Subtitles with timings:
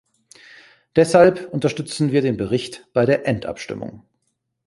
[0.95, 4.01] Deshalb unterstützen wir den Bericht bei der Endabstimmung.